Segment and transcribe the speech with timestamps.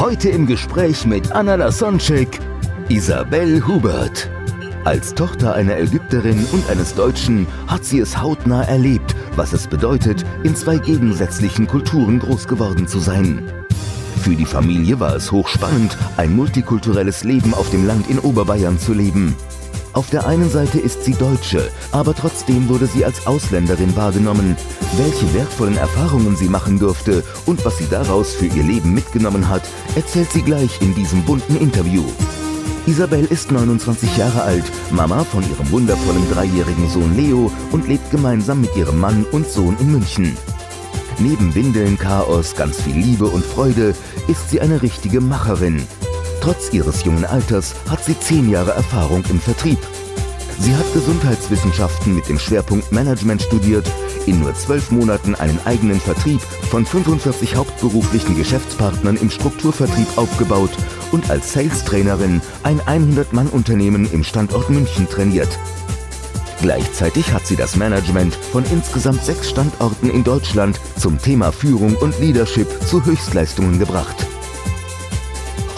[0.00, 2.38] Heute im Gespräch mit Anna Lasonczek,
[2.88, 4.30] Isabel Hubert.
[4.86, 10.24] Als Tochter einer Ägypterin und eines Deutschen hat sie es hautnah erlebt, was es bedeutet,
[10.42, 13.42] in zwei gegensätzlichen Kulturen groß geworden zu sein.
[14.22, 18.94] Für die Familie war es hochspannend, ein multikulturelles Leben auf dem Land in Oberbayern zu
[18.94, 19.36] leben.
[19.92, 24.56] Auf der einen Seite ist sie Deutsche, aber trotzdem wurde sie als Ausländerin wahrgenommen.
[24.96, 29.62] Welche wertvollen Erfahrungen sie machen durfte und was sie daraus für ihr Leben mitgenommen hat,
[29.96, 32.04] erzählt sie gleich in diesem bunten Interview.
[32.86, 38.60] Isabel ist 29 Jahre alt, Mama von ihrem wundervollen dreijährigen Sohn Leo und lebt gemeinsam
[38.60, 40.36] mit ihrem Mann und Sohn in München.
[41.18, 43.94] Neben Windeln, Chaos, ganz viel Liebe und Freude
[44.28, 45.86] ist sie eine richtige Macherin.
[46.40, 49.78] Trotz ihres jungen Alters hat sie zehn Jahre Erfahrung im Vertrieb.
[50.58, 53.90] Sie hat Gesundheitswissenschaften mit dem Schwerpunkt Management studiert,
[54.26, 60.70] in nur zwölf Monaten einen eigenen Vertrieb von 45 hauptberuflichen Geschäftspartnern im Strukturvertrieb aufgebaut
[61.12, 65.58] und als Sales-Trainerin ein 100-Mann-Unternehmen im Standort München trainiert.
[66.60, 72.18] Gleichzeitig hat sie das Management von insgesamt sechs Standorten in Deutschland zum Thema Führung und
[72.20, 74.29] Leadership zu Höchstleistungen gebracht.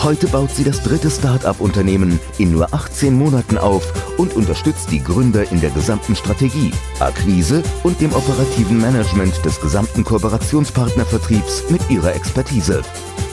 [0.03, 3.85] Heute baut sie das dritte Start-up-Unternehmen in nur 18 Monaten auf
[4.19, 10.03] und unterstützt die Gründer in der gesamten Strategie, Akquise und dem operativen Management des gesamten
[10.03, 12.83] Kooperationspartnervertriebs mit ihrer Expertise.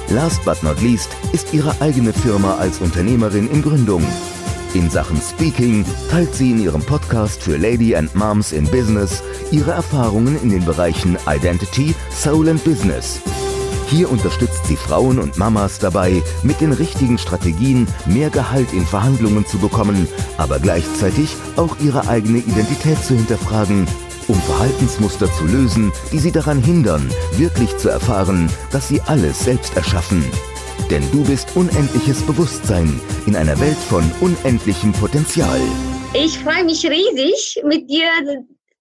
[0.10, 4.06] Last but not least ist ihre eigene Firma als Unternehmerin in Gründung.
[4.76, 9.72] In Sachen Speaking teilt sie in ihrem Podcast für Lady and Moms in Business ihre
[9.72, 13.22] Erfahrungen in den Bereichen Identity, Soul and Business.
[13.90, 19.48] Hier unterstützt sie Frauen und Mamas dabei, mit den richtigen Strategien mehr Gehalt in Verhandlungen
[19.48, 20.08] zu bekommen,
[20.38, 23.88] aber gleichzeitig auch ihre eigene Identität zu hinterfragen,
[24.28, 29.76] um Verhaltensmuster zu lösen, die sie daran hindern, wirklich zu erfahren, dass sie alles selbst
[29.76, 30.24] erschaffen.
[30.92, 35.60] Denn du bist unendliches Bewusstsein in einer Welt von unendlichem Potenzial.
[36.14, 38.08] Ich freue mich riesig, mit dir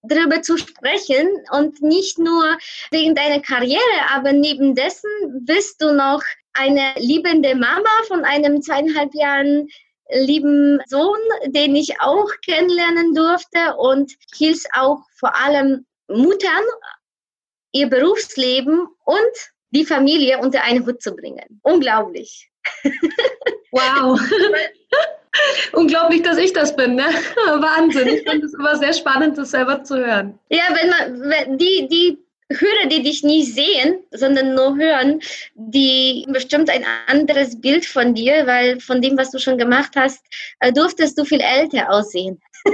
[0.02, 2.56] darüber zu sprechen und nicht nur
[2.90, 3.82] wegen deiner Karriere,
[4.12, 5.10] aber neben dessen
[5.44, 6.22] bist du noch
[6.52, 9.68] eine liebende Mama von einem zweieinhalb Jahren
[10.10, 16.64] lieben Sohn, den ich auch kennenlernen durfte und hilfst auch vor allem Muttern,
[17.72, 19.32] ihr Berufsleben und
[19.70, 21.60] die Familie unter einen Hut zu bringen.
[21.62, 22.50] Unglaublich.
[23.70, 24.18] Wow.
[25.72, 26.94] Unglaublich, dass ich das bin.
[26.94, 27.04] Ne?
[27.46, 28.08] Wahnsinn.
[28.08, 30.38] Ich finde es immer sehr spannend, das selber zu hören.
[30.50, 32.18] Ja, wenn man wenn die, die
[32.50, 35.20] Hörer, die dich nicht sehen, sondern nur hören,
[35.54, 40.24] die bestimmt ein anderes Bild von dir, weil von dem, was du schon gemacht hast,
[40.60, 42.40] äh, durftest du viel älter aussehen.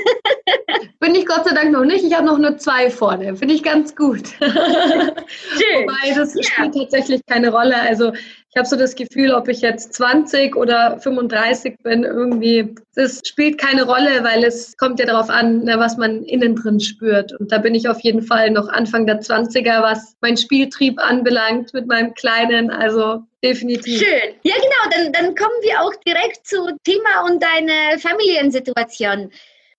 [1.05, 2.03] Bin ich Gott sei Dank noch nicht.
[2.03, 3.37] Ich habe noch nur zwei vorne.
[3.37, 4.23] Finde ich ganz gut.
[4.41, 6.43] Wobei das Ja.
[6.43, 7.79] spielt tatsächlich keine Rolle.
[7.79, 13.21] Also ich habe so das Gefühl, ob ich jetzt 20 oder 35 bin, irgendwie, das
[13.23, 17.39] spielt keine Rolle, weil es kommt ja darauf an, ne, was man innen drin spürt.
[17.39, 21.75] Und da bin ich auf jeden Fall noch Anfang der 20er, was mein Spieltrieb anbelangt
[21.75, 22.71] mit meinem Kleinen.
[22.71, 23.99] Also definitiv.
[23.99, 24.35] Schön.
[24.43, 24.97] Ja, genau.
[24.97, 29.31] Dann, dann kommen wir auch direkt zu Thema und deiner Familiensituation.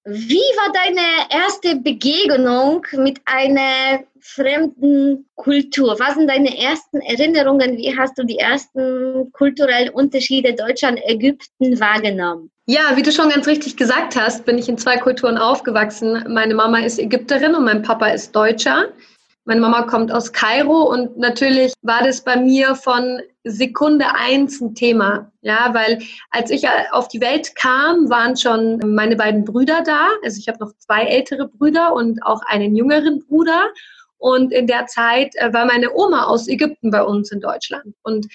[0.08, 5.96] Wie war deine erste Begegnung mit einer fremden Kultur?
[6.00, 7.76] Was sind deine ersten Erinnerungen?
[7.76, 12.52] Wie hast du die ersten kulturellen Unterschiede Deutschland, Ägypten wahrgenommen?
[12.68, 16.24] Ja, wie du schon ganz richtig gesagt hast, bin ich in zwei Kulturen aufgewachsen.
[16.32, 18.90] Meine Mama ist Ägypterin und mein Papa ist Deutscher.
[19.46, 24.76] Meine Mama kommt aus Kairo und natürlich war das bei mir von Sekunde eins ein
[24.76, 25.32] Thema.
[25.42, 26.02] Ja, weil
[26.32, 30.10] als ich auf die Welt kam, waren schon meine beiden Brüder da.
[30.24, 33.72] Also ich habe noch zwei ältere Brüder und auch einen jüngeren Bruder.
[34.18, 37.96] Und in der Zeit äh, war meine Oma aus Ägypten bei uns in Deutschland.
[38.02, 38.28] Und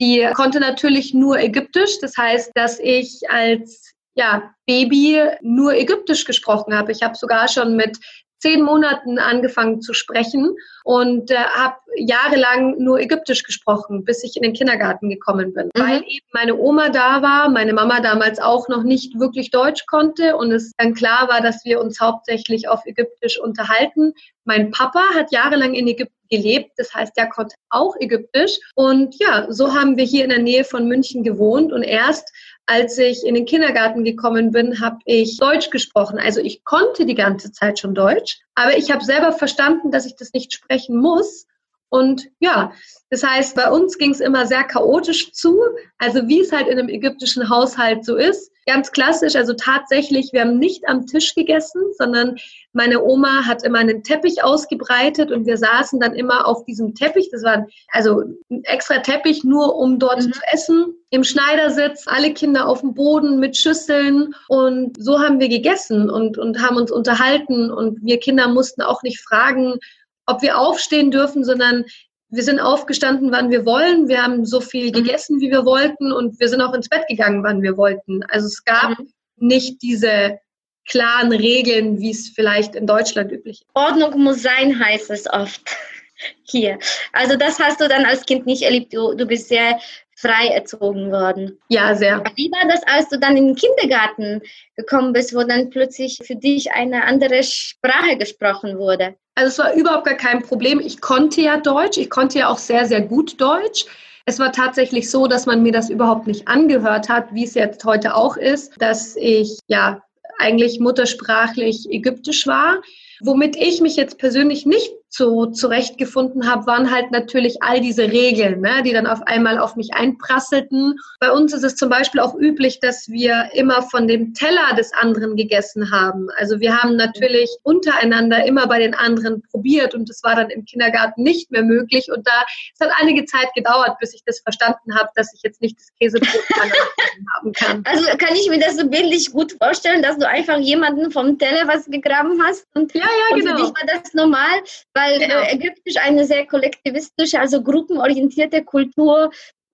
[0.00, 1.98] die konnte natürlich nur Ägyptisch.
[2.00, 6.90] Das heißt, dass ich als ja, Baby nur Ägyptisch gesprochen habe.
[6.90, 7.98] Ich habe sogar schon mit
[8.38, 14.42] zehn Monaten angefangen zu sprechen und äh, habe jahrelang nur Ägyptisch gesprochen, bis ich in
[14.42, 15.70] den Kindergarten gekommen bin.
[15.74, 15.80] Mhm.
[15.80, 20.36] Weil eben meine Oma da war, meine Mama damals auch noch nicht wirklich Deutsch konnte
[20.36, 24.14] und es dann klar war, dass wir uns hauptsächlich auf Ägyptisch unterhalten.
[24.44, 26.72] Mein Papa hat jahrelang in Ägypten gelebt.
[26.76, 28.58] Das heißt, der konnte auch Ägyptisch.
[28.74, 31.72] Und ja, so haben wir hier in der Nähe von München gewohnt.
[31.72, 32.32] Und erst
[32.68, 36.18] als ich in den Kindergarten gekommen bin, habe ich Deutsch gesprochen.
[36.18, 40.16] Also ich konnte die ganze Zeit schon Deutsch, aber ich habe selber verstanden, dass ich
[40.16, 41.46] das nicht sprechen muss.
[41.90, 42.72] Und ja,
[43.10, 45.58] das heißt, bei uns ging es immer sehr chaotisch zu,
[45.96, 48.52] also wie es halt in einem ägyptischen Haushalt so ist.
[48.66, 52.36] Ganz klassisch, also tatsächlich, wir haben nicht am Tisch gegessen, sondern
[52.74, 57.30] meine Oma hat immer einen Teppich ausgebreitet und wir saßen dann immer auf diesem Teppich.
[57.32, 60.34] Das war also ein extra Teppich, nur um dort mhm.
[60.34, 60.94] zu essen.
[61.08, 66.36] Im Schneidersitz, alle Kinder auf dem Boden mit Schüsseln und so haben wir gegessen und,
[66.36, 69.78] und haben uns unterhalten und wir Kinder mussten auch nicht fragen,
[70.28, 71.84] ob wir aufstehen dürfen, sondern
[72.30, 74.08] wir sind aufgestanden, wann wir wollen.
[74.08, 74.92] Wir haben so viel mhm.
[74.92, 78.22] gegessen, wie wir wollten und wir sind auch ins Bett gegangen, wann wir wollten.
[78.24, 79.08] Also es gab mhm.
[79.36, 80.38] nicht diese
[80.86, 83.70] klaren Regeln, wie es vielleicht in Deutschland üblich ist.
[83.74, 85.62] Ordnung muss sein, heißt es oft
[86.42, 86.78] hier.
[87.12, 88.92] Also das hast du dann als Kind nicht erlebt.
[88.92, 89.78] Du, du bist sehr
[90.16, 91.58] frei erzogen worden.
[91.68, 92.22] Ja, sehr.
[92.34, 94.42] Wie war das, als du dann in den Kindergarten
[94.76, 99.14] gekommen bist, wo dann plötzlich für dich eine andere Sprache gesprochen wurde?
[99.38, 100.80] Also es war überhaupt gar kein Problem.
[100.80, 103.86] Ich konnte ja Deutsch, ich konnte ja auch sehr, sehr gut Deutsch.
[104.26, 107.84] Es war tatsächlich so, dass man mir das überhaupt nicht angehört hat, wie es jetzt
[107.84, 110.02] heute auch ist, dass ich ja
[110.38, 112.82] eigentlich muttersprachlich ägyptisch war.
[113.20, 118.60] Womit ich mich jetzt persönlich nicht so zurechtgefunden habe, waren halt natürlich all diese Regeln,
[118.60, 120.98] ne, die dann auf einmal auf mich einprasselten.
[121.18, 124.92] Bei uns ist es zum Beispiel auch üblich, dass wir immer von dem Teller des
[124.92, 126.28] anderen gegessen haben.
[126.36, 130.64] Also wir haben natürlich untereinander immer bei den anderen probiert und das war dann im
[130.64, 132.08] Kindergarten nicht mehr möglich.
[132.14, 132.44] Und da
[132.74, 135.88] es hat einige Zeit gedauert, bis ich das verstanden habe, dass ich jetzt nicht das
[135.98, 136.44] Käsebrot
[137.34, 137.82] haben kann.
[137.86, 141.66] Also kann ich mir das so bildlich gut vorstellen, dass du einfach jemanden vom Teller
[141.66, 143.56] was gegraben hast und, ja, ja, und genau.
[143.56, 144.62] für dich war das normal
[144.98, 145.40] weil genau.
[145.40, 149.30] äh, Ägyptisch eine sehr kollektivistische, also gruppenorientierte Kultur,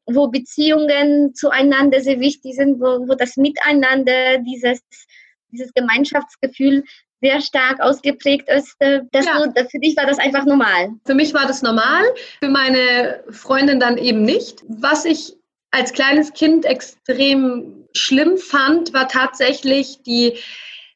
[0.06, 4.80] wo Beziehungen zueinander sehr wichtig sind, wo, wo das Miteinander, dieses,
[5.50, 6.84] dieses Gemeinschaftsgefühl
[7.22, 8.76] sehr stark ausgeprägt ist.
[8.80, 9.46] Äh, dass ja.
[9.46, 10.90] du, für dich war das einfach normal.
[11.06, 12.04] Für mich war das normal,
[12.40, 14.62] für meine Freundin dann eben nicht.
[14.68, 15.34] Was ich
[15.70, 20.34] als kleines Kind extrem schlimm fand, war tatsächlich die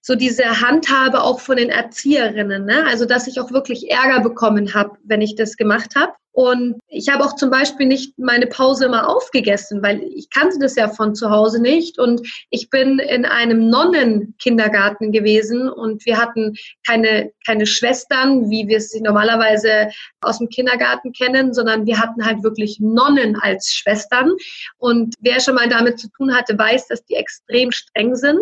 [0.09, 2.65] so diese Handhabe auch von den Erzieherinnen.
[2.65, 2.83] Ne?
[2.87, 6.15] Also dass ich auch wirklich Ärger bekommen habe, wenn ich das gemacht habe.
[6.33, 10.77] Und ich habe auch zum Beispiel nicht meine Pause immer aufgegessen, weil ich kannte das
[10.77, 11.99] ja von zu Hause nicht.
[11.99, 16.55] Und ich bin in einem Nonnenkindergarten gewesen und wir hatten
[16.87, 19.91] keine, keine Schwestern, wie wir sie normalerweise
[20.23, 24.33] aus dem Kindergarten kennen, sondern wir hatten halt wirklich Nonnen als Schwestern.
[24.79, 28.41] Und wer schon mal damit zu tun hatte, weiß, dass die extrem streng sind.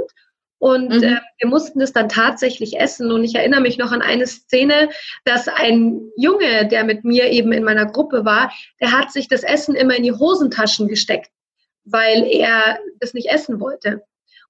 [0.58, 1.03] Und mhm.
[1.03, 3.12] äh, wir mussten es dann tatsächlich essen.
[3.12, 4.88] Und ich erinnere mich noch an eine Szene,
[5.25, 9.43] dass ein Junge, der mit mir eben in meiner Gruppe war, der hat sich das
[9.43, 11.31] Essen immer in die Hosentaschen gesteckt,
[11.85, 14.03] weil er das nicht essen wollte.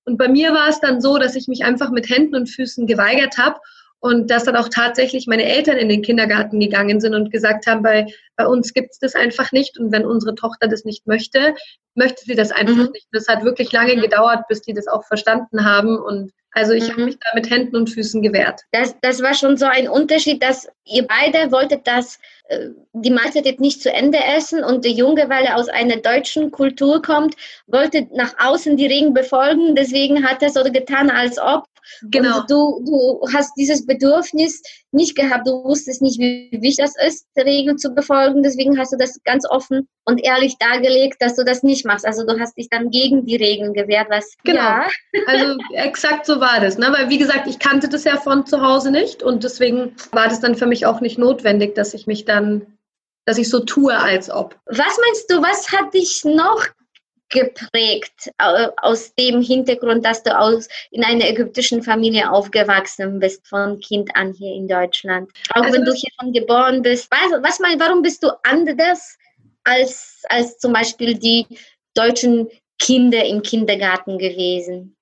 [0.04, 2.86] Und bei mir war es dann so, dass ich mich einfach mit Händen und Füßen
[2.86, 3.58] geweigert habe
[4.00, 7.82] und dass dann auch tatsächlich meine Eltern in den Kindergarten gegangen sind und gesagt haben,
[7.82, 8.06] bei,
[8.36, 11.54] bei uns gibt es das einfach nicht und wenn unsere Tochter das nicht möchte,
[11.94, 12.90] möchte sie das einfach mhm.
[12.92, 13.08] nicht.
[13.12, 14.02] Das hat wirklich lange mhm.
[14.02, 16.92] gedauert, bis die das auch verstanden haben und also ich mhm.
[16.92, 18.62] habe mich da mit Händen und Füßen gewehrt.
[18.72, 22.18] Das, das war schon so ein Unterschied, dass ihr beide wolltet, dass
[22.48, 26.50] äh, die Mahlzeit nicht zu Ende essen und der Junge, weil er aus einer deutschen
[26.50, 27.34] Kultur kommt,
[27.66, 29.74] wollte nach außen die Regeln befolgen.
[29.74, 31.66] Deswegen hat er so getan, als ob
[32.02, 32.40] Genau.
[32.40, 34.62] Und du, du hast dieses Bedürfnis
[34.92, 35.46] nicht gehabt.
[35.46, 38.42] Du wusstest nicht, wie wichtig das ist, die Regeln zu befolgen.
[38.42, 42.06] Deswegen hast du das ganz offen und ehrlich dargelegt, dass du das nicht machst.
[42.06, 44.60] Also du hast dich dann gegen die Regeln gewehrt, was genau.
[44.60, 44.86] Ja.
[45.26, 46.78] Also exakt so war das.
[46.78, 46.88] Ne?
[46.90, 50.40] Weil wie gesagt, ich kannte das ja von zu Hause nicht und deswegen war das
[50.40, 52.76] dann für mich auch nicht notwendig, dass ich mich dann
[53.26, 54.56] dass ich so tue, als ob.
[54.66, 56.64] Was meinst du, was hat dich noch
[57.28, 64.14] geprägt aus dem Hintergrund, dass du aus, in einer ägyptischen Familie aufgewachsen bist, von Kind
[64.14, 65.30] an hier in Deutschland.
[65.54, 67.10] Auch also wenn du hier schon geboren bist.
[67.10, 69.16] Was, was mein, warum bist du anders
[69.64, 71.46] als, als zum Beispiel die
[71.94, 74.96] deutschen Kinder im Kindergarten gewesen?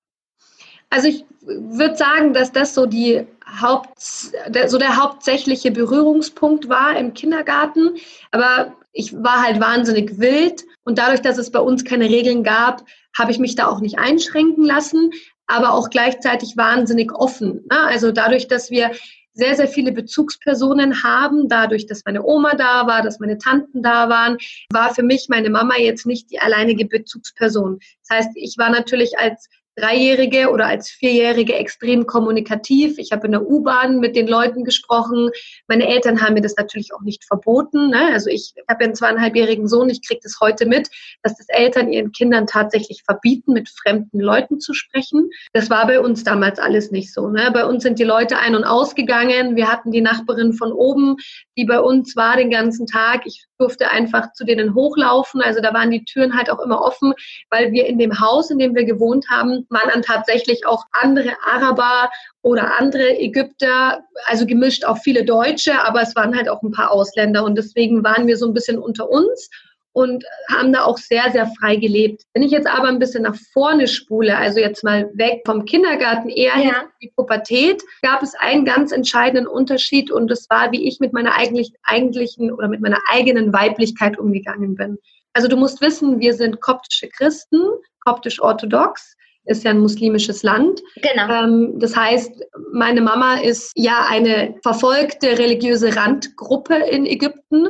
[0.91, 3.27] Also ich würde sagen, dass das so die
[3.61, 7.97] Haupt, so der hauptsächliche Berührungspunkt war im Kindergarten.
[8.31, 12.85] Aber ich war halt wahnsinnig wild und dadurch, dass es bei uns keine Regeln gab,
[13.17, 15.11] habe ich mich da auch nicht einschränken lassen,
[15.47, 17.65] aber auch gleichzeitig wahnsinnig offen.
[17.71, 17.81] Ne?
[17.81, 18.91] Also dadurch, dass wir
[19.35, 24.09] sehr, sehr viele Bezugspersonen haben, dadurch, dass meine Oma da war, dass meine Tanten da
[24.09, 24.39] waren,
[24.73, 27.81] war für mich meine Mama jetzt nicht die alleinige Bezugsperson.
[28.09, 32.99] Das heißt, ich war natürlich als Dreijährige oder als Vierjährige extrem kommunikativ.
[32.99, 35.31] Ich habe in der U-Bahn mit den Leuten gesprochen.
[35.69, 37.91] Meine Eltern haben mir das natürlich auch nicht verboten.
[37.91, 38.11] Ne?
[38.13, 40.89] Also ich habe einen zweieinhalbjährigen Sohn, ich kriege das heute mit,
[41.23, 45.31] dass das Eltern ihren Kindern tatsächlich verbieten, mit fremden Leuten zu sprechen.
[45.53, 47.29] Das war bei uns damals alles nicht so.
[47.29, 47.51] Ne?
[47.53, 49.57] Bei uns sind die Leute ein- und ausgegangen.
[49.57, 51.17] Wir hatten die Nachbarin von oben,
[51.57, 53.27] die bei uns war den ganzen Tag.
[53.27, 55.41] Ich durfte einfach zu denen hochlaufen.
[55.41, 57.15] Also da waren die Türen halt auch immer offen,
[57.49, 61.33] weil wir in dem Haus, in dem wir gewohnt haben, waren dann tatsächlich auch andere
[61.47, 62.11] Araber
[62.43, 66.91] oder andere Ägypter, also gemischt auch viele Deutsche, aber es waren halt auch ein paar
[66.91, 69.49] Ausländer und deswegen waren wir so ein bisschen unter uns
[69.95, 72.25] und haben da auch sehr, sehr frei gelebt.
[72.35, 76.29] Wenn ich jetzt aber ein bisschen nach vorne spule, also jetzt mal weg vom Kindergarten
[76.29, 76.63] eher ja.
[76.63, 81.13] hin die Pubertät, gab es einen ganz entscheidenden Unterschied und das war, wie ich mit
[81.13, 84.99] meiner eigentlich, eigentlichen oder mit meiner eigenen Weiblichkeit umgegangen bin.
[85.33, 87.61] Also du musst wissen, wir sind koptische Christen,
[88.05, 89.15] koptisch-orthodox
[89.47, 90.81] ist ja ein muslimisches Land.
[90.97, 91.29] Genau.
[91.29, 92.33] Ähm, das heißt,
[92.73, 97.69] meine Mama ist ja eine verfolgte religiöse Randgruppe in Ägypten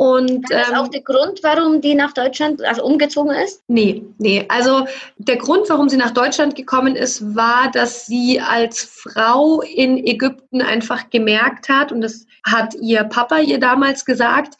[0.00, 3.62] und, das ist ähm, auch der Grund, warum die nach Deutschland also umgezogen ist?
[3.68, 4.46] Nee, nee.
[4.48, 4.86] Also
[5.18, 10.62] der Grund, warum sie nach Deutschland gekommen ist, war, dass sie als Frau in Ägypten
[10.62, 14.54] einfach gemerkt hat, und das hat ihr Papa ihr damals gesagt,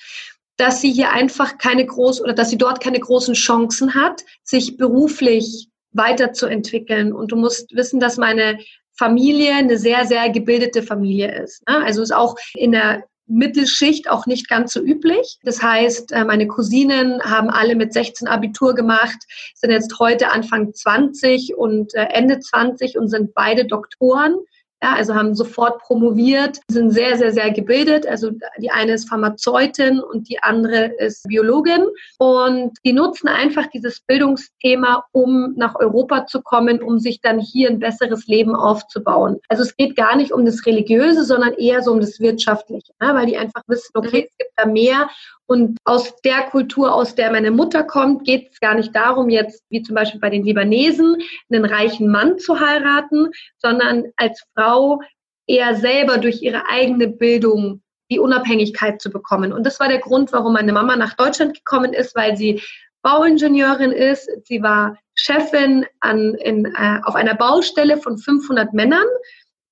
[0.58, 4.76] dass sie hier einfach keine groß oder dass sie dort keine großen Chancen hat, sich
[4.76, 7.14] beruflich weiterzuentwickeln.
[7.14, 8.58] Und du musst wissen, dass meine
[8.92, 11.66] Familie eine sehr, sehr gebildete Familie ist.
[11.66, 11.82] Ne?
[11.82, 15.38] Also ist auch in der Mittelschicht auch nicht ganz so üblich.
[15.44, 19.18] Das heißt, äh, meine Cousinen haben alle mit 16 Abitur gemacht,
[19.54, 24.36] sind jetzt heute Anfang 20 und äh, Ende 20 und sind beide Doktoren.
[24.82, 28.06] Ja, also haben sofort promoviert, sind sehr, sehr, sehr gebildet.
[28.06, 31.84] Also die eine ist Pharmazeutin und die andere ist Biologin.
[32.18, 37.68] Und die nutzen einfach dieses Bildungsthema, um nach Europa zu kommen, um sich dann hier
[37.68, 39.38] ein besseres Leben aufzubauen.
[39.48, 43.14] Also es geht gar nicht um das Religiöse, sondern eher so um das Wirtschaftliche, ne?
[43.14, 44.28] weil die einfach wissen, okay, mhm.
[44.30, 45.10] es gibt da mehr
[45.50, 49.64] und aus der Kultur, aus der meine Mutter kommt, geht es gar nicht darum, jetzt
[49.68, 51.16] wie zum Beispiel bei den Libanesen
[51.50, 55.00] einen reichen Mann zu heiraten, sondern als Frau
[55.48, 59.52] eher selber durch ihre eigene Bildung die Unabhängigkeit zu bekommen.
[59.52, 62.62] Und das war der Grund, warum meine Mama nach Deutschland gekommen ist, weil sie
[63.02, 64.30] Bauingenieurin ist.
[64.44, 69.06] Sie war Chefin an, in, äh, auf einer Baustelle von 500 Männern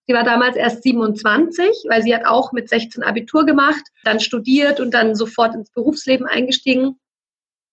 [0.09, 4.81] Sie war damals erst 27, weil sie hat auch mit 16 Abitur gemacht, dann studiert
[4.81, 6.99] und dann sofort ins Berufsleben eingestiegen.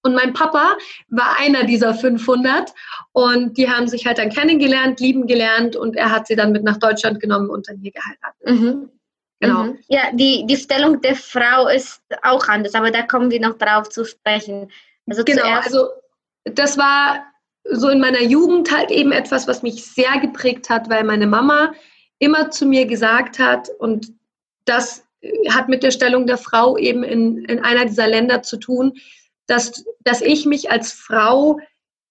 [0.04, 0.76] Und mein Papa
[1.08, 2.74] war einer dieser 500
[3.14, 6.64] und die haben sich halt dann kennengelernt, lieben gelernt und er hat sie dann mit
[6.64, 8.62] nach Deutschland genommen und dann hier geheiratet.
[8.62, 8.90] Mhm.
[9.40, 9.64] Genau.
[9.64, 9.80] Mhm.
[9.88, 13.90] Ja, die, die Stellung der Frau ist auch anders, aber da kommen wir noch drauf
[13.90, 14.70] zu sprechen.
[15.08, 15.88] Also genau, also
[16.44, 17.24] das war
[17.64, 21.74] so in meiner Jugend halt eben etwas, was mich sehr geprägt hat, weil meine Mama
[22.20, 24.14] immer zu mir gesagt hat, und
[24.66, 25.04] das
[25.50, 28.94] hat mit der Stellung der Frau eben in, in einer dieser Länder zu tun,
[29.48, 31.60] dass, dass ich mich als Frau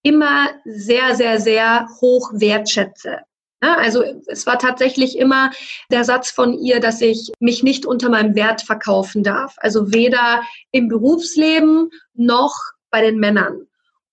[0.03, 3.19] immer sehr, sehr, sehr hoch wertschätze.
[3.63, 5.51] Ja, also es war tatsächlich immer
[5.89, 9.55] der Satz von ihr, dass ich mich nicht unter meinem Wert verkaufen darf.
[9.57, 12.53] Also weder im Berufsleben noch
[12.91, 13.67] bei den Männern.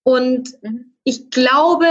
[0.04, 0.94] Und mhm.
[1.04, 1.86] ich glaube,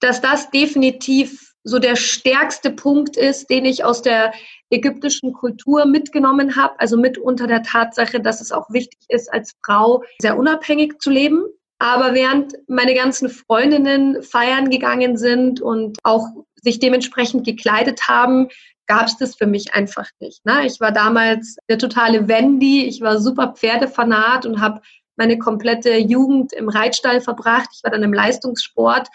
[0.00, 4.32] dass das definitiv so der stärkste Punkt ist, den ich aus der
[4.70, 6.78] ägyptischen Kultur mitgenommen habe.
[6.78, 11.10] Also mit unter der Tatsache, dass es auch wichtig ist, als Frau sehr unabhängig zu
[11.10, 11.44] leben.
[11.78, 16.26] Aber während meine ganzen Freundinnen feiern gegangen sind und auch
[16.56, 18.48] sich dementsprechend gekleidet haben,
[18.86, 20.44] gab es das für mich einfach nicht.
[20.44, 20.66] Ne?
[20.66, 24.80] Ich war damals der totale Wendy, ich war super Pferdefanat und habe
[25.16, 27.68] meine komplette Jugend im Reitstall verbracht.
[27.72, 29.08] Ich war dann im Leistungssport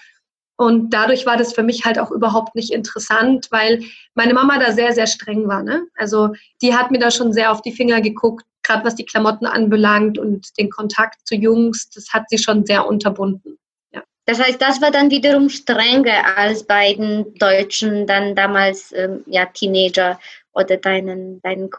[0.58, 3.84] und dadurch war das für mich halt auch überhaupt nicht interessant, weil
[4.14, 5.64] meine Mama da sehr, sehr streng war.
[5.64, 5.88] Ne?
[5.96, 6.30] Also
[6.62, 10.18] die hat mir da schon sehr auf die Finger geguckt, gerade was die Klamotten anbelangt
[10.18, 13.58] und den Kontakt zu Jungs, das hat sie schon sehr unterbunden.
[13.94, 14.04] Ja.
[14.26, 19.46] Das heißt, das war dann wiederum strenger als bei den Deutschen, dann damals ähm, ja,
[19.46, 20.20] Teenager
[20.54, 21.70] oder deinen, deinen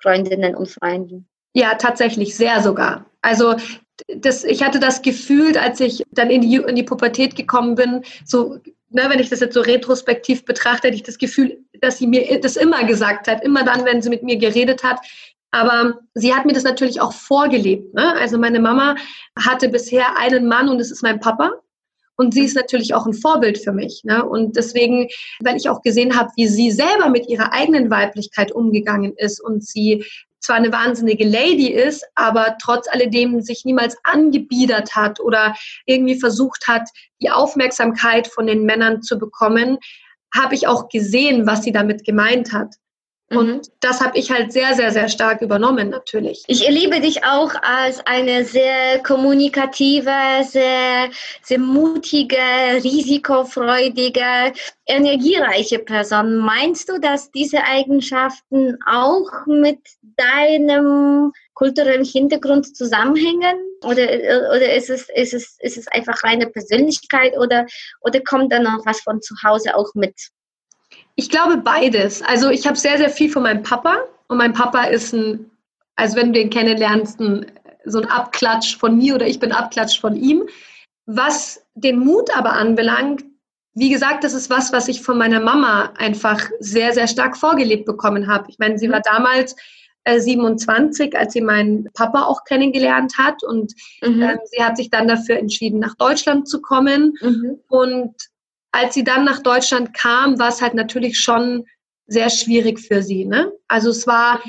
[0.00, 1.28] Freundinnen und Freunden.
[1.54, 3.06] Ja, tatsächlich, sehr sogar.
[3.22, 3.54] Also
[4.08, 8.02] das, ich hatte das Gefühl, als ich dann in die, in die Pubertät gekommen bin,
[8.24, 8.58] so,
[8.90, 12.40] ne, wenn ich das jetzt so retrospektiv betrachte, hatte ich das Gefühl, dass sie mir
[12.40, 15.00] das immer gesagt hat, immer dann, wenn sie mit mir geredet hat.
[15.50, 17.94] Aber sie hat mir das natürlich auch vorgelebt.
[17.94, 18.14] Ne?
[18.16, 18.96] Also meine Mama
[19.38, 21.52] hatte bisher einen Mann und das ist mein Papa.
[22.16, 24.02] Und sie ist natürlich auch ein Vorbild für mich.
[24.04, 24.24] Ne?
[24.24, 25.08] Und deswegen,
[25.40, 29.64] weil ich auch gesehen habe, wie sie selber mit ihrer eigenen Weiblichkeit umgegangen ist und
[29.64, 30.04] sie
[30.44, 35.54] zwar eine wahnsinnige Lady ist, aber trotz alledem sich niemals angebiedert hat oder
[35.86, 36.88] irgendwie versucht hat,
[37.22, 39.78] die Aufmerksamkeit von den Männern zu bekommen,
[40.34, 42.74] habe ich auch gesehen, was sie damit gemeint hat.
[43.30, 43.62] Und mhm.
[43.80, 46.44] das habe ich halt sehr, sehr, sehr stark übernommen, natürlich.
[46.46, 50.12] Ich erlebe dich auch als eine sehr kommunikative,
[50.46, 51.08] sehr,
[51.42, 52.36] sehr mutige,
[52.82, 54.52] risikofreudige,
[54.86, 56.36] energiereiche Person.
[56.36, 63.56] Meinst du, dass diese Eigenschaften auch mit deinem kulturellen Hintergrund zusammenhängen?
[63.84, 64.04] Oder,
[64.50, 67.66] oder ist, es, ist, es, ist es einfach reine Persönlichkeit oder,
[68.00, 70.14] oder kommt da noch was von zu Hause auch mit?
[71.16, 72.22] Ich glaube beides.
[72.22, 73.96] Also ich habe sehr, sehr viel von meinem Papa
[74.28, 75.50] und mein Papa ist ein,
[75.96, 77.46] also wenn du den kennenlernst, ein,
[77.84, 80.48] so ein Abklatsch von mir oder ich bin Abklatsch von ihm.
[81.06, 83.24] Was den Mut aber anbelangt,
[83.74, 87.84] wie gesagt, das ist was, was ich von meiner Mama einfach sehr, sehr stark vorgelebt
[87.84, 88.46] bekommen habe.
[88.48, 89.56] Ich meine, sie war damals
[90.04, 94.22] äh, 27, als sie meinen Papa auch kennengelernt hat und mhm.
[94.22, 97.58] äh, sie hat sich dann dafür entschieden, nach Deutschland zu kommen mhm.
[97.68, 98.14] und
[98.74, 101.64] als sie dann nach Deutschland kam, war es halt natürlich schon
[102.06, 103.24] sehr schwierig für sie.
[103.24, 103.52] Ne?
[103.68, 104.42] Also es war,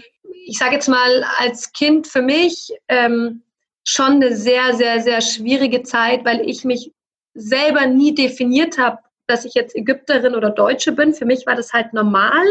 [0.47, 3.43] ich sage jetzt mal, als Kind für mich ähm,
[3.83, 6.91] schon eine sehr, sehr, sehr schwierige Zeit, weil ich mich
[7.35, 11.13] selber nie definiert habe, dass ich jetzt Ägypterin oder Deutsche bin.
[11.13, 12.45] Für mich war das halt normal,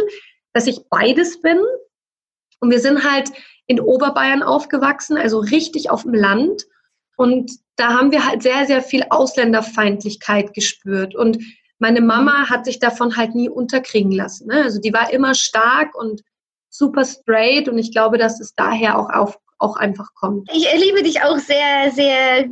[0.53, 1.59] dass ich beides bin.
[2.61, 3.31] Und wir sind halt
[3.67, 6.67] in Oberbayern aufgewachsen, also richtig auf dem Land.
[7.17, 11.17] Und da haben wir halt sehr, sehr viel Ausländerfeindlichkeit gespürt.
[11.17, 11.39] Und
[11.85, 14.47] meine Mama hat sich davon halt nie unterkriegen lassen.
[14.47, 14.63] Ne?
[14.63, 16.23] Also die war immer stark und
[16.71, 20.49] super straight und ich glaube, dass es daher auch, auf, auch einfach kommt.
[20.51, 22.47] Ich erlebe dich auch sehr, sehr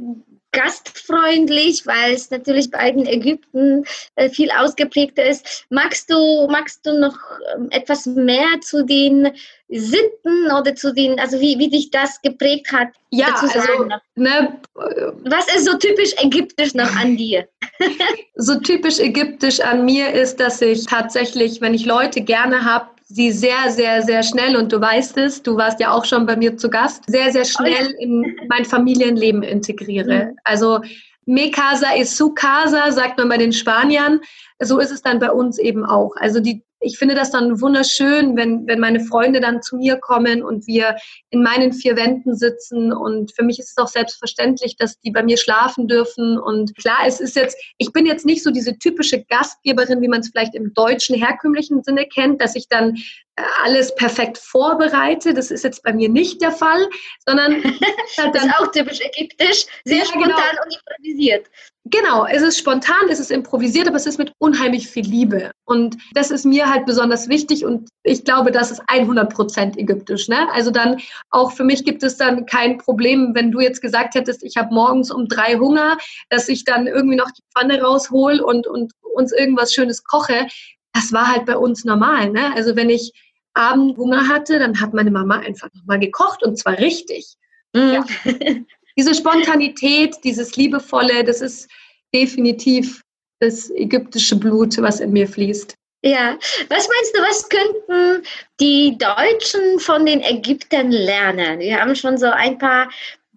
[0.53, 3.85] gastfreundlich, weil es natürlich bei den Ägypten
[4.17, 5.67] äh, viel ausgeprägter ist.
[5.71, 7.17] Magst du, magst du noch
[7.57, 9.31] ähm, etwas mehr zu den
[9.69, 12.89] Sitten oder zu den, also wie, wie dich das geprägt hat?
[13.11, 17.49] Ja, also, ne, was ist so typisch ägyptisch noch an dir?
[18.37, 23.31] so typisch ägyptisch an mir ist, dass ich tatsächlich, wenn ich Leute gerne habe, sie
[23.31, 26.57] sehr, sehr, sehr schnell, und du weißt es, du warst ja auch schon bei mir
[26.57, 30.26] zu Gast, sehr, sehr schnell in mein Familienleben integriere.
[30.26, 30.37] Mhm.
[30.45, 30.81] Also
[31.25, 34.20] Me casa es su casa, sagt man bei den Spaniern.
[34.59, 36.16] So ist es dann bei uns eben auch.
[36.16, 40.42] Also die ich finde das dann wunderschön, wenn, wenn meine Freunde dann zu mir kommen
[40.42, 40.97] und wir
[41.31, 42.92] in meinen vier Wänden sitzen.
[42.92, 46.38] Und für mich ist es auch selbstverständlich, dass die bei mir schlafen dürfen.
[46.38, 50.21] Und klar, es ist jetzt, ich bin jetzt nicht so diese typische Gastgeberin, wie man
[50.21, 52.97] es vielleicht im deutschen herkömmlichen Sinne kennt, dass ich dann
[53.37, 55.33] äh, alles perfekt vorbereite.
[55.35, 56.87] Das ist jetzt bei mir nicht der Fall,
[57.27, 57.62] sondern
[58.18, 60.62] halt das ist auch typisch ägyptisch, sehr ja, spontan genau.
[60.64, 61.47] und improvisiert.
[61.87, 65.51] Genau, es ist spontan, es ist improvisiert, aber es ist mit unheimlich viel Liebe.
[65.64, 70.29] Und das ist mir halt besonders wichtig und ich glaube, das ist 100 Prozent ägyptisch.
[70.29, 70.49] Ne?
[70.53, 74.45] Also dann auch für mich gibt es dann kein Problem, wenn du jetzt gesagt hättest,
[74.45, 75.99] ich habe morgens um drei Hunger,
[76.31, 80.47] dass ich dann irgendwie noch die Pfanne raushol und, und uns irgendwas Schönes koche.
[80.92, 82.31] Das war halt bei uns normal.
[82.31, 82.55] Ne?
[82.55, 83.12] Also wenn ich
[83.55, 87.35] Abend Hunger hatte, dann hat meine Mama einfach nochmal gekocht und zwar richtig.
[87.73, 87.92] Mhm.
[87.92, 88.05] Ja.
[88.96, 91.68] diese Spontanität, dieses Liebevolle, das ist
[92.14, 93.02] definitiv
[93.40, 95.74] das ägyptische Blut, was in mir fließt.
[96.05, 96.37] Ja,
[96.68, 98.26] was meinst du, was könnten
[98.61, 101.61] die Deutschen von den Ägyptern lernen?
[101.61, 102.90] Wir haben schon so ein paar,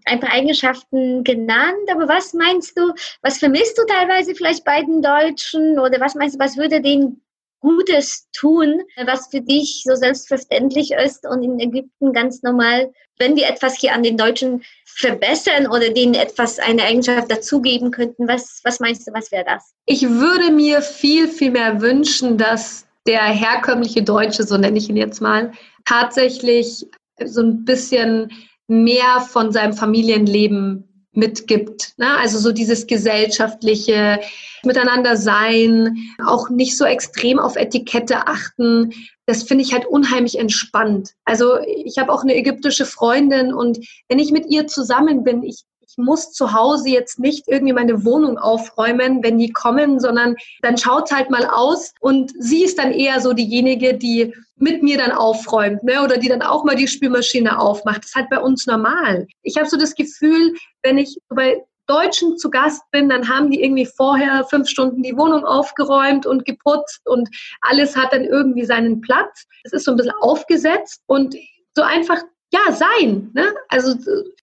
[0.06, 2.92] ein paar Eigenschaften genannt, aber was meinst du,
[3.22, 7.22] was vermisst du teilweise vielleicht bei den Deutschen oder was meinst du, was würde denen
[7.60, 13.48] Gutes tun, was für dich so selbstverständlich ist und in Ägypten ganz normal, wenn wir
[13.48, 14.64] etwas hier an den Deutschen
[14.96, 19.74] verbessern oder denen etwas, eine Eigenschaft dazugeben könnten, was, was meinst du, was wäre das?
[19.86, 24.96] Ich würde mir viel, viel mehr wünschen, dass der herkömmliche Deutsche, so nenne ich ihn
[24.96, 25.52] jetzt mal,
[25.84, 26.86] tatsächlich
[27.24, 28.32] so ein bisschen
[28.68, 31.94] mehr von seinem Familienleben mitgibt.
[31.98, 32.18] Ne?
[32.18, 34.20] Also so dieses gesellschaftliche
[34.64, 38.94] Miteinander sein, auch nicht so extrem auf Etikette achten.
[39.26, 41.12] Das finde ich halt unheimlich entspannt.
[41.24, 45.64] Also ich habe auch eine ägyptische Freundin und wenn ich mit ihr zusammen bin, ich
[45.98, 51.12] muss zu Hause jetzt nicht irgendwie meine Wohnung aufräumen, wenn die kommen, sondern dann schaut
[51.12, 55.84] halt mal aus und sie ist dann eher so diejenige, die mit mir dann aufräumt
[55.84, 56.02] ne?
[56.02, 58.00] oder die dann auch mal die Spülmaschine aufmacht.
[58.00, 59.28] Das ist halt bei uns normal.
[59.42, 63.62] Ich habe so das Gefühl, wenn ich bei Deutschen zu Gast bin, dann haben die
[63.62, 67.30] irgendwie vorher fünf Stunden die Wohnung aufgeräumt und geputzt und
[67.62, 69.46] alles hat dann irgendwie seinen Platz.
[69.64, 71.36] Es ist so ein bisschen aufgesetzt und
[71.76, 73.32] so einfach ja, sein.
[73.34, 73.54] Ne?
[73.70, 73.96] Also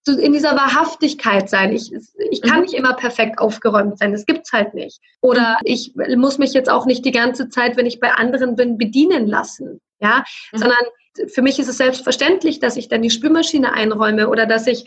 [0.03, 1.73] so in dieser Wahrhaftigkeit sein.
[1.73, 1.91] Ich,
[2.31, 2.61] ich kann mhm.
[2.63, 4.11] nicht immer perfekt aufgeräumt sein.
[4.11, 4.99] Das gibt's halt nicht.
[5.21, 8.77] Oder ich muss mich jetzt auch nicht die ganze Zeit, wenn ich bei anderen bin,
[8.77, 9.79] bedienen lassen.
[9.99, 10.57] Ja, mhm.
[10.57, 10.83] sondern
[11.27, 14.85] für mich ist es selbstverständlich, dass ich dann die Spülmaschine einräume oder dass ich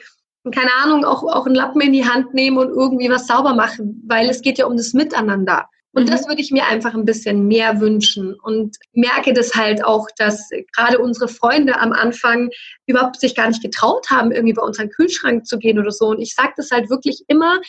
[0.52, 4.00] keine Ahnung, auch, auch einen Lappen in die Hand nehme und irgendwie was sauber machen,
[4.06, 5.68] weil es geht ja um das Miteinander.
[5.96, 6.10] Und mhm.
[6.10, 10.50] das würde ich mir einfach ein bisschen mehr wünschen und merke das halt auch, dass
[10.76, 12.50] gerade unsere Freunde am Anfang
[12.86, 16.08] überhaupt sich gar nicht getraut haben, irgendwie bei unseren Kühlschrank zu gehen oder so.
[16.08, 17.60] Und ich sage das halt wirklich immer,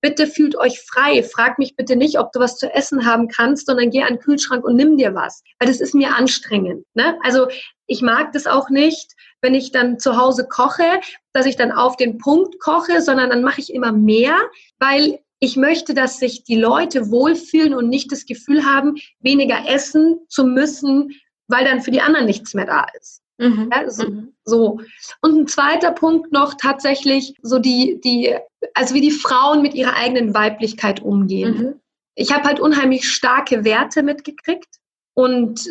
[0.00, 1.24] bitte fühlt euch frei.
[1.24, 4.20] Frag mich bitte nicht, ob du was zu essen haben kannst, sondern geh an den
[4.20, 5.42] Kühlschrank und nimm dir was.
[5.58, 6.86] Weil das ist mir anstrengend.
[6.94, 7.18] Ne?
[7.24, 7.48] Also
[7.88, 11.00] ich mag das auch nicht, wenn ich dann zu Hause koche,
[11.32, 14.38] dass ich dann auf den Punkt koche, sondern dann mache ich immer mehr,
[14.78, 20.20] weil ich möchte, dass sich die Leute wohlfühlen und nicht das Gefühl haben, weniger essen
[20.28, 21.16] zu müssen,
[21.48, 23.22] weil dann für die anderen nichts mehr da ist.
[23.38, 23.68] Mhm.
[23.72, 24.32] Ja, so, mhm.
[24.44, 24.80] so,
[25.20, 28.36] Und ein zweiter Punkt noch tatsächlich so die, die,
[28.74, 31.58] also wie die Frauen mit ihrer eigenen Weiblichkeit umgehen.
[31.58, 31.74] Mhm.
[32.14, 34.76] Ich habe halt unheimlich starke Werte mitgekriegt
[35.14, 35.66] und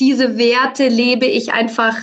[0.00, 1.96] diese Werte lebe ich einfach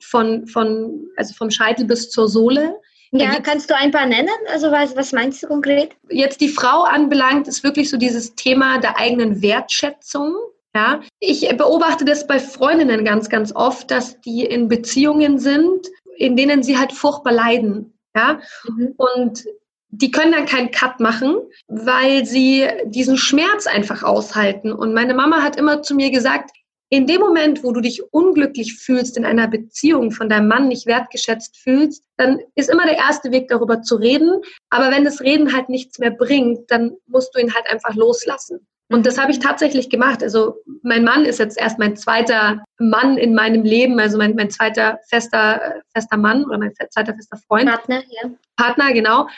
[0.00, 2.76] von, von, also vom Scheitel bis zur Sohle.
[3.12, 4.28] Ja, kannst du ein paar nennen?
[4.52, 5.96] Also was, was meinst du konkret?
[6.08, 10.36] Jetzt die Frau anbelangt, ist wirklich so dieses Thema der eigenen Wertschätzung.
[10.74, 16.36] Ja, ich beobachte das bei Freundinnen ganz, ganz oft, dass die in Beziehungen sind, in
[16.36, 17.92] denen sie halt furchtbar leiden.
[18.14, 18.94] Ja, mhm.
[18.96, 19.44] und
[19.88, 24.72] die können dann keinen Cut machen, weil sie diesen Schmerz einfach aushalten.
[24.72, 26.50] Und meine Mama hat immer zu mir gesagt,
[26.92, 30.86] in dem Moment, wo du dich unglücklich fühlst in einer Beziehung, von deinem Mann nicht
[30.86, 34.42] wertgeschätzt fühlst, dann ist immer der erste Weg darüber zu reden.
[34.70, 38.66] Aber wenn das Reden halt nichts mehr bringt, dann musst du ihn halt einfach loslassen.
[38.92, 40.20] Und das habe ich tatsächlich gemacht.
[40.20, 44.50] Also mein Mann ist jetzt erst mein zweiter Mann in meinem Leben, also mein, mein
[44.50, 47.68] zweiter fester, fester Mann oder mein zweiter fester Freund.
[47.68, 48.30] Partner, ja.
[48.56, 49.28] Partner, genau.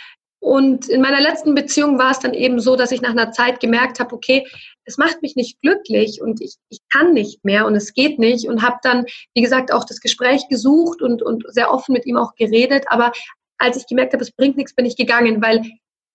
[0.42, 3.60] Und in meiner letzten Beziehung war es dann eben so, dass ich nach einer Zeit
[3.60, 4.44] gemerkt habe, okay,
[4.84, 8.48] es macht mich nicht glücklich und ich, ich kann nicht mehr und es geht nicht
[8.48, 12.16] und habe dann, wie gesagt, auch das Gespräch gesucht und, und sehr offen mit ihm
[12.16, 12.86] auch geredet.
[12.88, 13.12] Aber
[13.58, 15.62] als ich gemerkt habe, es bringt nichts, bin ich gegangen, weil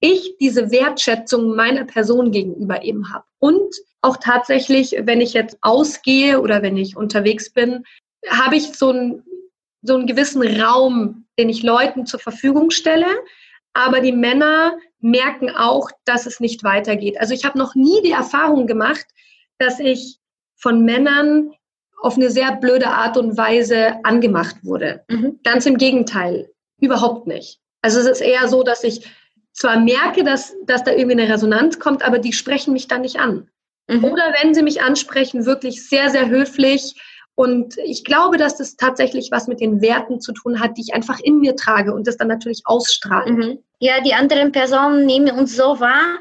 [0.02, 3.24] ich diese Wertschätzung meiner Person gegenüber eben habe.
[3.40, 7.86] Und auch tatsächlich, wenn ich jetzt ausgehe oder wenn ich unterwegs bin,
[8.28, 9.24] habe ich so einen,
[9.84, 13.08] so einen gewissen Raum, den ich Leuten zur Verfügung stelle.
[13.78, 17.20] Aber die Männer merken auch, dass es nicht weitergeht.
[17.20, 19.06] Also ich habe noch nie die Erfahrung gemacht,
[19.60, 20.18] dass ich
[20.56, 21.52] von Männern
[22.02, 25.04] auf eine sehr blöde Art und Weise angemacht wurde.
[25.10, 25.40] Mhm.
[25.44, 26.50] Ganz im Gegenteil,
[26.82, 27.60] überhaupt nicht.
[27.84, 29.08] Also es ist eher so, dass ich
[29.54, 33.20] zwar merke, dass, dass da irgendwie eine Resonanz kommt, aber die sprechen mich dann nicht
[33.20, 33.48] an.
[33.88, 34.06] Mhm.
[34.06, 36.96] Oder wenn sie mich ansprechen, wirklich sehr, sehr höflich.
[37.38, 40.96] Und ich glaube, dass das tatsächlich was mit den Werten zu tun hat, die ich
[40.96, 43.32] einfach in mir trage und das dann natürlich ausstrahle.
[43.32, 43.60] Mhm.
[43.78, 46.18] Ja, die anderen Personen nehmen uns so wahr,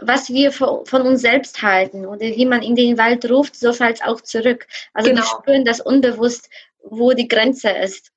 [0.00, 3.96] was wir von uns selbst halten oder wie man in den Wald ruft, so fällt
[3.96, 4.68] es auch zurück.
[4.94, 5.22] Also genau.
[5.22, 6.48] wir spüren das unbewusst,
[6.84, 8.12] wo die Grenze ist.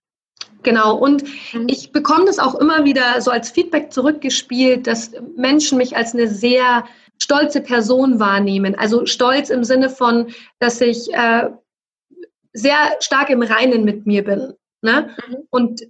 [0.61, 1.67] Genau, und mhm.
[1.67, 6.27] ich bekomme das auch immer wieder so als Feedback zurückgespielt, dass Menschen mich als eine
[6.27, 6.85] sehr
[7.17, 8.75] stolze Person wahrnehmen.
[8.75, 10.27] Also stolz im Sinne von,
[10.59, 11.49] dass ich äh,
[12.55, 15.15] sehr stark im Reinen mit mir bin ne?
[15.27, 15.37] Mhm.
[15.49, 15.81] und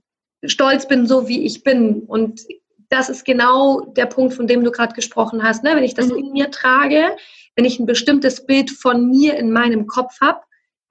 [0.43, 2.01] stolz bin, so wie ich bin.
[2.01, 2.41] Und
[2.89, 5.63] das ist genau der Punkt, von dem du gerade gesprochen hast.
[5.63, 5.75] Ne?
[5.75, 6.17] Wenn ich das mhm.
[6.17, 7.15] in mir trage,
[7.56, 10.41] wenn ich ein bestimmtes Bild von mir in meinem Kopf habe,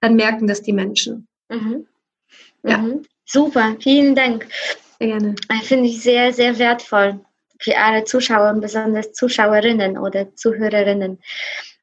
[0.01, 1.27] dann merken das die Menschen.
[1.49, 1.87] Mhm.
[2.63, 2.77] Ja.
[2.77, 3.03] Mhm.
[3.25, 4.47] Super, vielen Dank.
[4.99, 5.35] Sehr gerne.
[5.63, 7.19] Finde ich sehr, sehr wertvoll
[7.59, 11.19] für alle Zuschauer, besonders Zuschauerinnen oder Zuhörerinnen.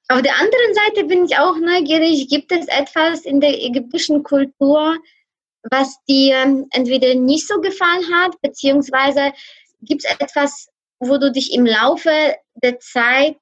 [0.08, 4.98] Auf der anderen Seite bin ich auch neugierig, gibt es etwas in der ägyptischen Kultur,
[5.70, 9.32] was dir entweder nicht so gefallen hat, beziehungsweise
[9.80, 12.10] gibt es etwas, wo du dich im Laufe
[12.54, 13.36] der Zeit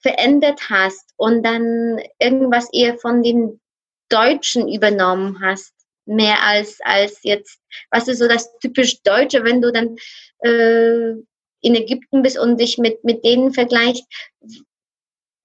[0.00, 3.60] verändert hast und dann irgendwas eher von den
[4.08, 5.74] Deutschen übernommen hast?
[6.06, 9.96] Mehr als, als jetzt, was ist so das typisch Deutsche, wenn du dann
[10.40, 11.20] äh,
[11.60, 14.04] in Ägypten bist und dich mit, mit denen vergleichst.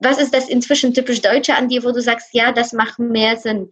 [0.03, 3.37] Was ist das inzwischen typisch Deutsche an dir, wo du sagst, ja, das macht mehr
[3.37, 3.71] Sinn?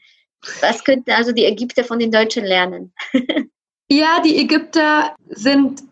[0.61, 2.93] Was könnten also die Ägypter von den Deutschen lernen?
[3.89, 5.83] ja, die Ägypter sind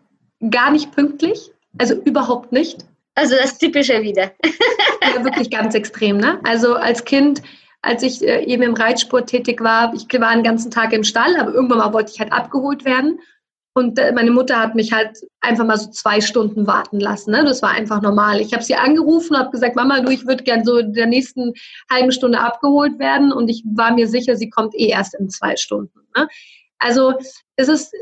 [0.50, 2.84] gar nicht pünktlich, also überhaupt nicht.
[3.14, 4.32] Also das Typische wieder.
[5.02, 6.16] ja, wirklich ganz extrem.
[6.16, 6.40] Ne?
[6.44, 7.42] Also als Kind,
[7.82, 11.36] als ich äh, eben im Reitsport tätig war, ich war den ganzen Tag im Stall,
[11.36, 13.20] aber irgendwann mal wollte ich halt abgeholt werden.
[13.74, 17.30] Und äh, meine Mutter hat mich halt einfach mal so zwei Stunden warten lassen.
[17.30, 17.44] Ne?
[17.44, 18.40] Das war einfach normal.
[18.40, 21.06] Ich habe sie angerufen und habe gesagt, Mama, du, ich würde gern so in der
[21.06, 21.52] nächsten
[21.90, 23.32] halben Stunde abgeholt werden.
[23.32, 26.00] Und ich war mir sicher, sie kommt eh erst in zwei Stunden.
[26.16, 26.28] Ne?
[26.78, 27.14] Also
[27.56, 27.94] es ist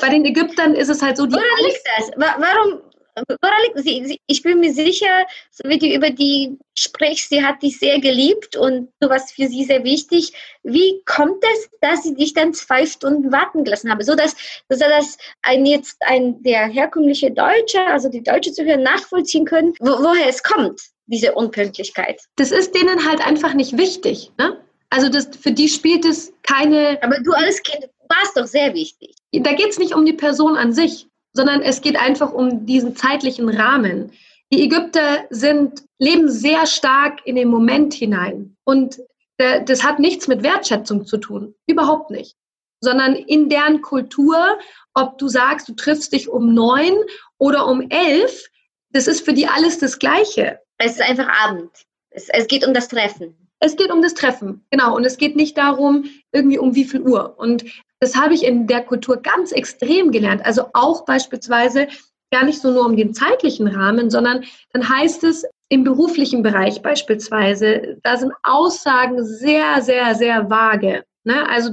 [0.00, 1.26] bei den Ägyptern ist es halt so.
[1.26, 2.10] Die Woran liegt das?
[2.16, 2.80] Warum,
[3.16, 4.20] woran liegt sie, sie?
[4.26, 8.56] Ich bin mir sicher, so wie du über die sprichst, sie hat dich sehr geliebt
[8.56, 10.32] und du warst für sie sehr wichtig.
[10.62, 14.34] Wie kommt es, dass sie dich dann zwei Stunden warten gelassen habe, so dass,
[14.68, 19.90] dass das ein jetzt ein der herkömmliche Deutsche, also die deutsche Zuhörer nachvollziehen können, wo,
[19.90, 22.20] woher es kommt, diese Unpünktlichkeit?
[22.36, 24.32] Das ist denen halt einfach nicht wichtig.
[24.38, 24.58] Ne?
[24.90, 27.02] Also das, für die spielt es keine.
[27.02, 29.14] Aber du als Kind warst doch sehr wichtig.
[29.32, 32.96] Da geht es nicht um die Person an sich, sondern es geht einfach um diesen
[32.96, 34.12] zeitlichen Rahmen.
[34.52, 38.56] Die Ägypter sind, leben sehr stark in den Moment hinein.
[38.64, 39.00] Und
[39.36, 41.54] das hat nichts mit Wertschätzung zu tun.
[41.66, 42.36] Überhaupt nicht.
[42.80, 44.58] Sondern in deren Kultur,
[44.94, 46.94] ob du sagst, du triffst dich um neun
[47.38, 48.48] oder um elf,
[48.90, 50.60] das ist für die alles das Gleiche.
[50.78, 51.70] Es ist einfach Abend.
[52.10, 53.43] Es, es geht um das Treffen.
[53.64, 54.94] Es geht um das Treffen, genau.
[54.94, 57.38] Und es geht nicht darum, irgendwie um wie viel Uhr.
[57.38, 57.64] Und
[57.98, 60.44] das habe ich in der Kultur ganz extrem gelernt.
[60.44, 61.88] Also auch beispielsweise
[62.30, 66.82] gar nicht so nur um den zeitlichen Rahmen, sondern dann heißt es im beruflichen Bereich
[66.82, 71.04] beispielsweise, da sind Aussagen sehr, sehr, sehr vage.
[71.24, 71.48] Ne?
[71.48, 71.70] Also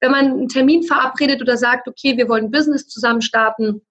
[0.00, 3.82] wenn man einen Termin verabredet oder sagt, okay, wir wollen Business zusammen starten,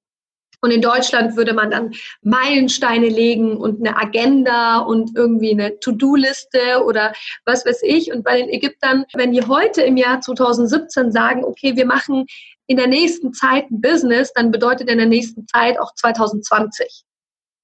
[0.62, 6.84] und in Deutschland würde man dann Meilensteine legen und eine Agenda und irgendwie eine To-Do-Liste
[6.84, 7.14] oder
[7.46, 8.12] was weiß ich.
[8.12, 12.26] Und bei den Ägyptern, wenn die heute im Jahr 2017 sagen, okay, wir machen
[12.66, 17.04] in der nächsten Zeit ein Business, dann bedeutet in der nächsten Zeit auch 2020.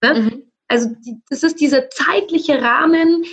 [0.03, 0.13] Ne?
[0.13, 0.51] Mhm.
[0.67, 3.23] Also die, das ist dieser zeitliche Rahmen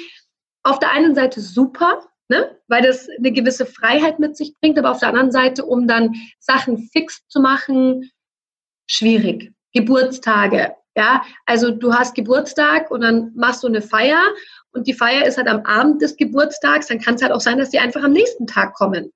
[0.62, 2.58] auf der einen Seite super, ne?
[2.66, 6.14] weil das eine gewisse Freiheit mit sich bringt, aber auf der anderen Seite, um dann
[6.38, 8.10] Sachen fix zu machen,
[8.90, 9.52] schwierig.
[9.72, 14.20] Geburtstage, ja, also du hast Geburtstag und dann machst du eine Feier
[14.72, 17.58] und die Feier ist halt am Abend des Geburtstags, dann kann es halt auch sein,
[17.58, 19.12] dass die einfach am nächsten Tag kommen.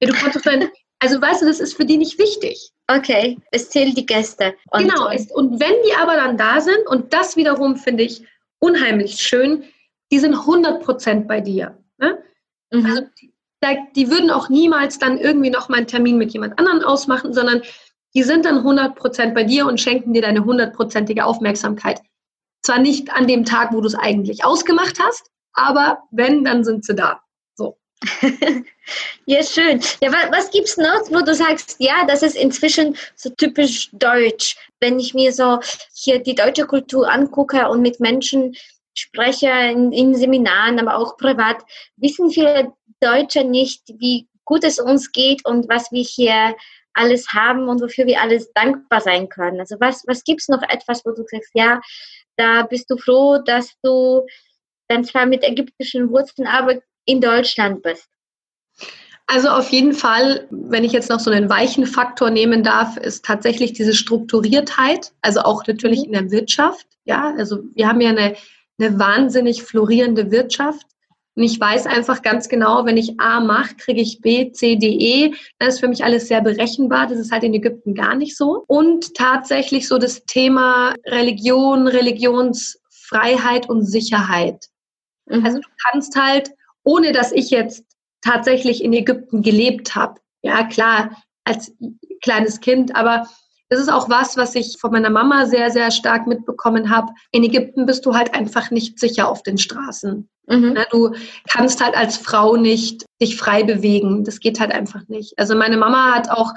[0.00, 2.70] Ja, du kannst doch dann, also weißt du, das ist für die nicht wichtig.
[2.88, 4.54] Okay, es zählt die Gäste.
[4.70, 8.26] Und genau, ist, und wenn die aber dann da sind, und das wiederum finde ich
[8.58, 9.64] unheimlich schön,
[10.10, 11.78] die sind 100% bei dir.
[11.98, 12.18] Ne?
[12.70, 12.86] Mhm.
[12.86, 13.32] Also die,
[13.94, 17.62] die würden auch niemals dann irgendwie noch mal einen Termin mit jemand anderem ausmachen, sondern
[18.14, 22.00] die sind dann 100% bei dir und schenken dir deine hundertprozentige Aufmerksamkeit.
[22.62, 26.84] Zwar nicht an dem Tag, wo du es eigentlich ausgemacht hast, aber wenn, dann sind
[26.84, 27.20] sie da.
[27.54, 27.76] So.
[29.26, 29.80] ja, schön.
[30.00, 34.56] Ja, was, gibt es noch, wo du sagst, ja, das ist inzwischen so typisch deutsch.
[34.80, 35.60] Wenn ich mir so
[35.94, 38.54] hier die deutsche Kultur angucke und mit Menschen
[38.94, 41.58] spreche in, in Seminaren, aber auch privat,
[41.96, 46.54] wissen viele Deutsche nicht, wie gut es uns geht und was wir hier
[46.94, 49.60] alles haben und wofür wir alles dankbar sein können.
[49.60, 51.80] Also was, was gibt es noch etwas, wo du sagst, ja,
[52.36, 54.26] da bist du froh, dass du
[54.88, 58.08] dann zwar mit ägyptischen Wurzeln, aber in Deutschland bist?
[59.26, 63.24] Also auf jeden Fall, wenn ich jetzt noch so einen weichen Faktor nehmen darf, ist
[63.24, 66.06] tatsächlich diese Strukturiertheit, also auch natürlich mhm.
[66.06, 66.86] in der Wirtschaft.
[67.04, 68.36] Ja, also wir haben ja eine,
[68.78, 70.86] eine wahnsinnig florierende Wirtschaft.
[71.36, 74.86] Und ich weiß einfach ganz genau, wenn ich A mache, kriege ich B, C, D,
[74.86, 75.34] E.
[75.58, 77.08] Das ist für mich alles sehr berechenbar.
[77.08, 78.64] Das ist halt in Ägypten gar nicht so.
[78.68, 84.66] Und tatsächlich so das Thema Religion, Religionsfreiheit und Sicherheit.
[85.26, 85.44] Mhm.
[85.44, 86.52] Also du kannst halt,
[86.84, 87.84] ohne dass ich jetzt
[88.22, 91.72] tatsächlich in Ägypten gelebt habe, ja klar, als
[92.22, 93.28] kleines Kind, aber
[93.68, 97.12] das ist auch was, was ich von meiner Mama sehr, sehr stark mitbekommen habe.
[97.32, 100.28] In Ägypten bist du halt einfach nicht sicher auf den Straßen.
[100.46, 100.78] Mhm.
[100.90, 101.12] Du
[101.48, 104.24] kannst halt als Frau nicht dich frei bewegen.
[104.24, 105.38] Das geht halt einfach nicht.
[105.38, 106.52] Also meine Mama hat auch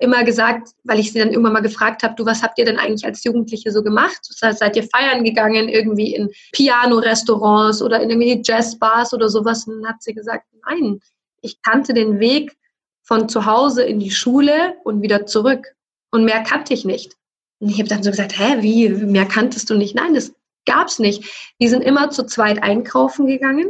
[0.00, 2.78] immer gesagt, weil ich sie dann irgendwann mal gefragt habe, du, was habt ihr denn
[2.78, 4.18] eigentlich als Jugendliche so gemacht?
[4.22, 9.66] Seid ihr feiern gegangen, irgendwie in Piano-Restaurants oder in irgendwie Jazzbars oder sowas?
[9.66, 11.00] Und dann hat sie gesagt, nein,
[11.42, 12.56] ich kannte den Weg
[13.02, 15.75] von zu Hause in die Schule und wieder zurück.
[16.16, 17.14] Und mehr kannte ich nicht.
[17.58, 19.94] Und ich habe dann so gesagt, hä, wie, mehr kanntest du nicht?
[19.94, 20.32] Nein, das
[20.64, 21.52] gab es nicht.
[21.60, 23.68] Die sind immer zu zweit einkaufen gegangen.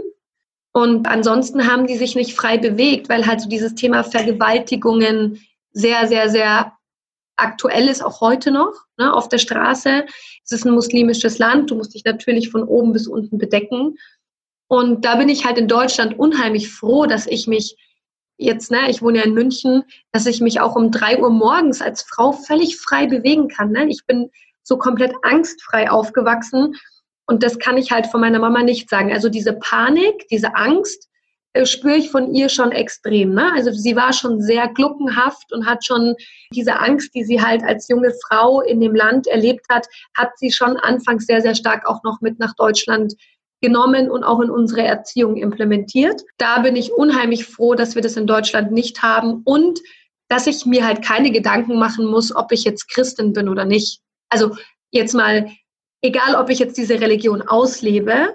[0.73, 6.07] Und ansonsten haben die sich nicht frei bewegt, weil halt so dieses Thema Vergewaltigungen sehr,
[6.07, 6.73] sehr, sehr
[7.35, 8.75] aktuell ist, auch heute noch.
[8.97, 10.07] Ne, auf der Straße.
[10.45, 11.73] Es ist ein muslimisches Land.
[11.73, 13.99] Du musst dich natürlich von oben bis unten bedecken.
[14.69, 17.77] Und da bin ich halt in Deutschland unheimlich froh, dass ich mich
[18.39, 21.81] jetzt, ne, ich wohne ja in München, dass ich mich auch um drei Uhr morgens
[21.81, 23.73] als Frau völlig frei bewegen kann.
[23.73, 23.89] Ne?
[23.89, 24.31] Ich bin
[24.63, 26.75] so komplett angstfrei aufgewachsen.
[27.27, 29.13] Und das kann ich halt von meiner Mama nicht sagen.
[29.13, 31.09] Also diese Panik, diese Angst
[31.55, 33.35] äh, spüre ich von ihr schon extrem.
[33.35, 33.51] Ne?
[33.55, 36.15] Also sie war schon sehr gluckenhaft und hat schon
[36.53, 40.53] diese Angst, die sie halt als junge Frau in dem Land erlebt hat, hat sie
[40.53, 43.15] schon anfangs sehr, sehr stark auch noch mit nach Deutschland
[43.67, 46.23] genommen und auch in unsere Erziehung implementiert.
[46.39, 49.81] Da bin ich unheimlich froh, dass wir das in Deutschland nicht haben und
[50.29, 54.01] dass ich mir halt keine Gedanken machen muss, ob ich jetzt Christin bin oder nicht.
[54.29, 54.57] Also
[54.91, 55.51] jetzt mal,
[56.01, 58.35] egal ob ich jetzt diese Religion auslebe,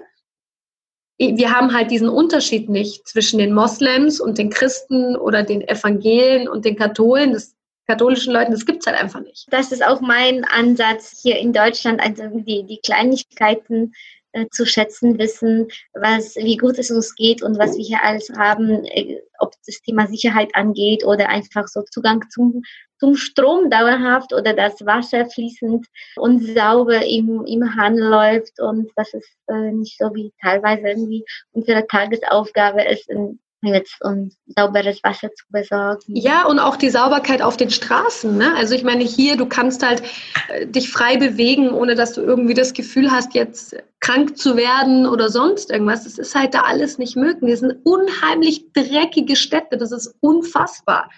[1.18, 6.48] wir haben halt diesen Unterschied nicht zwischen den Moslems und den Christen oder den Evangelen
[6.48, 7.32] und den Katholen.
[7.32, 7.54] Das
[7.86, 9.46] katholischen Leuten, das gibt es halt einfach nicht.
[9.50, 13.92] Das ist auch mein Ansatz hier in Deutschland, also die, die Kleinigkeiten
[14.32, 18.30] äh, zu schätzen wissen, was, wie gut es uns geht und was wir hier alles
[18.30, 22.62] haben, äh, ob das Thema Sicherheit angeht oder einfach so Zugang zum,
[22.98, 29.12] zum Strom dauerhaft oder das Wasser fließend und sauber im, im Hahn läuft und das
[29.14, 35.30] ist äh, nicht so wie teilweise irgendwie unsere Tagesaufgabe ist, in jetzt um sauberes Wasser
[35.32, 36.16] zu besorgen.
[36.16, 38.36] Ja, und auch die Sauberkeit auf den Straßen.
[38.36, 38.54] Ne?
[38.56, 40.02] Also ich meine, hier, du kannst halt
[40.48, 45.06] äh, dich frei bewegen, ohne dass du irgendwie das Gefühl hast, jetzt krank zu werden
[45.06, 46.04] oder sonst irgendwas.
[46.04, 47.52] Das ist halt da alles nicht möglich.
[47.52, 49.76] Das sind unheimlich dreckige Städte.
[49.76, 51.08] Das ist unfassbar.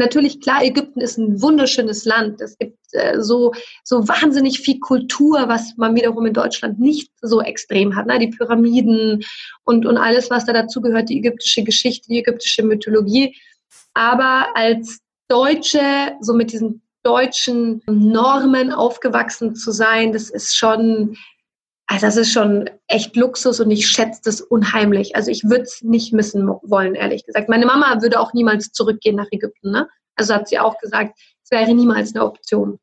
[0.00, 2.40] Natürlich, klar, Ägypten ist ein wunderschönes Land.
[2.40, 3.52] Es gibt äh, so,
[3.84, 8.06] so wahnsinnig viel Kultur, was man wiederum in Deutschland nicht so extrem hat.
[8.06, 8.18] Ne?
[8.18, 9.22] Die Pyramiden
[9.64, 13.36] und, und alles, was da dazu gehört, die ägyptische Geschichte, die ägyptische Mythologie.
[13.92, 21.18] Aber als Deutsche, so mit diesen deutschen Normen aufgewachsen zu sein, das ist schon,
[21.90, 25.16] also das ist schon echt Luxus und ich schätze das unheimlich.
[25.16, 27.48] Also ich würde es nicht missen wollen, ehrlich gesagt.
[27.48, 29.72] Meine Mama würde auch niemals zurückgehen nach Ägypten.
[29.72, 29.88] Ne?
[30.14, 32.78] Also hat sie auch gesagt, es wäre niemals eine Option.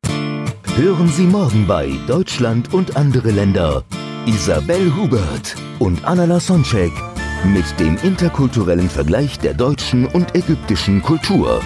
[0.76, 3.86] Hören Sie morgen bei Deutschland und andere Länder
[4.26, 6.92] Isabel Hubert und Anna Lasonczek
[7.46, 11.62] mit dem interkulturellen Vergleich der deutschen und ägyptischen Kultur.